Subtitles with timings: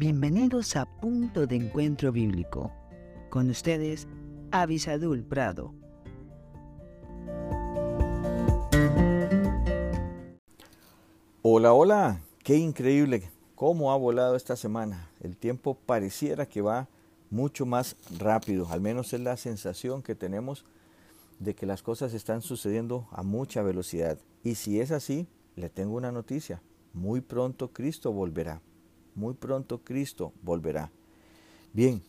[0.00, 2.72] Bienvenidos a Punto de Encuentro Bíblico.
[3.28, 4.08] Con ustedes,
[4.50, 5.74] Avisadul Prado.
[11.42, 15.10] Hola, hola, qué increíble cómo ha volado esta semana.
[15.20, 16.88] El tiempo pareciera que va
[17.28, 20.64] mucho más rápido, al menos es la sensación que tenemos
[21.40, 24.16] de que las cosas están sucediendo a mucha velocidad.
[24.42, 25.26] Y si es así,
[25.56, 26.62] le tengo una noticia.
[26.94, 28.62] Muy pronto Cristo volverá.
[29.20, 30.90] Muy pronto Cristo volverá.
[31.74, 32.02] Bien,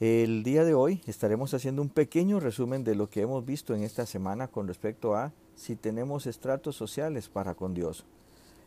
[0.00, 3.82] el día de hoy estaremos haciendo un pequeño resumen de lo que hemos visto en
[3.82, 8.06] esta semana con respecto a si tenemos estratos sociales para con Dios.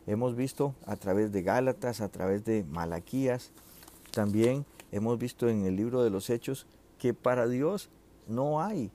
[0.06, 3.50] Hemos visto a través de Gálatas, a través de Malaquías,
[4.12, 6.68] también hemos visto en el libro de los Hechos
[7.00, 7.88] que para Dios
[8.28, 8.92] no hay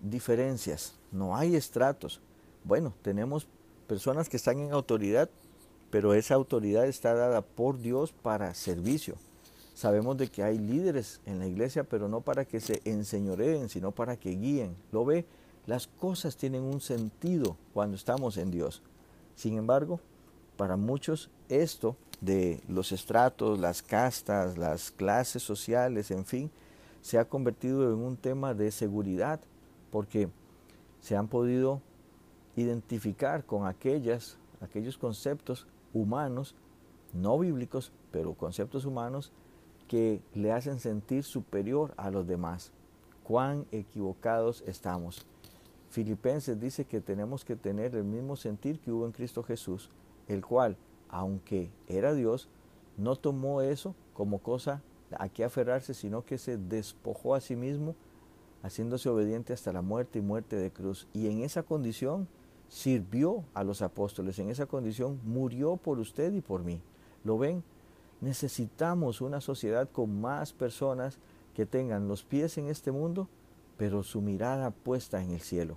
[0.00, 2.22] diferencias, no hay estratos.
[2.64, 3.46] Bueno, tenemos
[3.86, 5.28] personas que están en autoridad,
[5.92, 9.16] pero esa autoridad está dada por Dios para servicio.
[9.74, 13.92] Sabemos de que hay líderes en la iglesia, pero no para que se enseñoreen, sino
[13.92, 14.74] para que guíen.
[14.90, 15.26] ¿Lo ve?
[15.66, 18.82] Las cosas tienen un sentido cuando estamos en Dios.
[19.36, 20.00] Sin embargo,
[20.56, 26.50] para muchos esto de los estratos, las castas, las clases sociales, en fin,
[27.02, 29.40] se ha convertido en un tema de seguridad,
[29.90, 30.30] porque
[31.02, 31.82] se han podido
[32.56, 36.54] identificar con aquellas, aquellos conceptos humanos,
[37.12, 39.32] no bíblicos, pero conceptos humanos
[39.88, 42.72] que le hacen sentir superior a los demás.
[43.24, 45.26] Cuán equivocados estamos.
[45.90, 49.90] Filipenses dice que tenemos que tener el mismo sentir que hubo en Cristo Jesús,
[50.26, 50.76] el cual,
[51.10, 52.48] aunque era Dios,
[52.96, 54.82] no tomó eso como cosa
[55.18, 57.94] a que aferrarse, sino que se despojó a sí mismo,
[58.62, 61.06] haciéndose obediente hasta la muerte y muerte de cruz.
[61.12, 62.28] Y en esa condición
[62.72, 66.80] sirvió a los apóstoles, en esa condición murió por usted y por mí.
[67.22, 67.62] ¿Lo ven?
[68.22, 71.18] Necesitamos una sociedad con más personas
[71.54, 73.28] que tengan los pies en este mundo,
[73.76, 75.76] pero su mirada puesta en el cielo.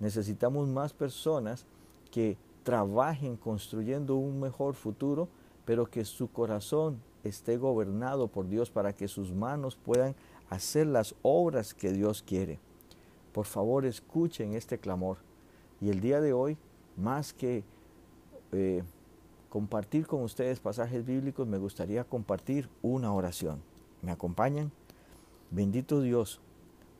[0.00, 1.64] Necesitamos más personas
[2.10, 5.28] que trabajen construyendo un mejor futuro,
[5.64, 10.16] pero que su corazón esté gobernado por Dios para que sus manos puedan
[10.50, 12.58] hacer las obras que Dios quiere.
[13.32, 15.18] Por favor, escuchen este clamor.
[15.82, 16.56] Y el día de hoy,
[16.96, 17.64] más que
[18.52, 18.84] eh,
[19.48, 23.60] compartir con ustedes pasajes bíblicos, me gustaría compartir una oración.
[24.00, 24.70] ¿Me acompañan?
[25.50, 26.40] Bendito Dios,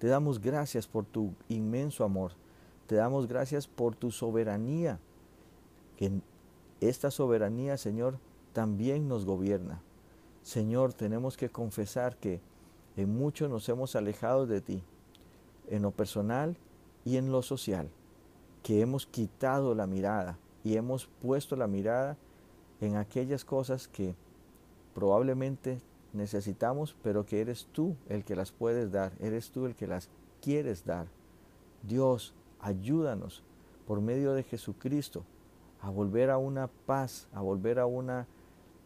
[0.00, 2.32] te damos gracias por tu inmenso amor.
[2.88, 4.98] Te damos gracias por tu soberanía
[5.96, 6.20] que
[6.80, 8.18] esta soberanía, Señor,
[8.52, 9.80] también nos gobierna.
[10.42, 12.40] Señor, tenemos que confesar que
[12.96, 14.82] en mucho nos hemos alejado de ti,
[15.68, 16.56] en lo personal
[17.04, 17.88] y en lo social,
[18.62, 22.16] que hemos quitado la mirada y hemos puesto la mirada
[22.80, 24.14] en aquellas cosas que
[24.94, 25.80] probablemente
[26.12, 30.08] necesitamos, pero que eres tú el que las puedes dar, eres tú el que las
[30.40, 31.06] quieres dar.
[31.82, 33.42] Dios, ayúdanos
[33.86, 35.24] por medio de Jesucristo
[35.80, 38.26] a volver a una paz, a volver a una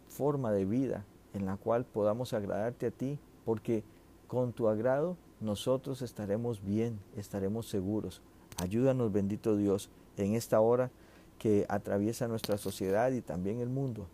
[0.09, 1.05] forma de vida
[1.35, 3.85] en la cual podamos agradarte a ti, porque
[4.29, 8.23] con tu agrado nosotros estaremos bien, estaremos seguros.
[8.57, 10.91] Ayúdanos, bendito Dios, en esta hora
[11.39, 14.07] que atraviesa nuestra sociedad y también el mundo.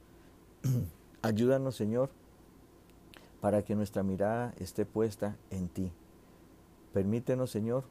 [1.23, 2.11] Ayúdanos, Señor,
[3.41, 5.93] para que nuestra mirada esté puesta en ti.
[6.93, 7.85] Permítenos, Señor,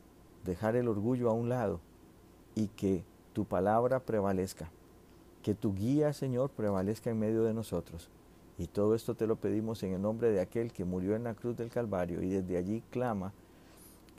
[0.46, 1.80] dejar el orgullo a un lado
[2.56, 4.70] y que tu palabra prevalezca.
[5.42, 8.10] Que tu guía, Señor, prevalezca en medio de nosotros.
[8.58, 11.34] Y todo esto te lo pedimos en el nombre de aquel que murió en la
[11.34, 13.34] cruz del Calvario y desde allí clama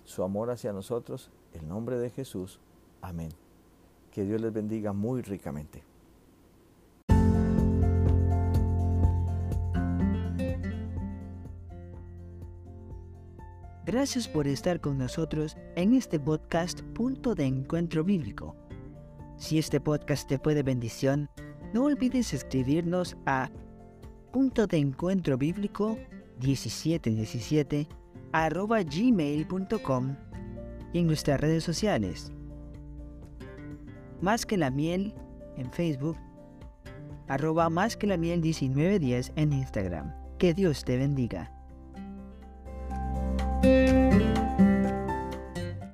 [0.05, 2.61] su amor hacia nosotros, el nombre de Jesús.
[3.01, 3.31] Amén.
[4.11, 5.85] Que Dios les bendiga muy ricamente.
[13.85, 18.55] Gracias por estar con nosotros en este podcast Punto de Encuentro Bíblico.
[19.37, 21.29] Si este podcast te fue de bendición,
[21.73, 23.51] no olvides escribirnos a
[24.33, 25.99] punto de encuentro bíblico
[26.41, 27.89] 1717
[28.33, 30.17] arroba gmail.com
[30.93, 32.33] y en nuestras redes sociales.
[34.21, 35.15] Más que la miel
[35.57, 36.17] en Facebook,
[37.29, 40.15] arroba más que la miel 1910 en Instagram.
[40.39, 41.53] Que Dios te bendiga.